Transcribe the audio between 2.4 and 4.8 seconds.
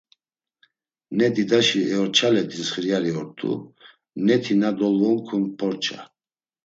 dintsxiryari ort̆u, neti na